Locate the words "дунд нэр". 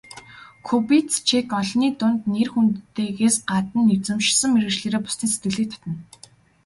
1.99-2.47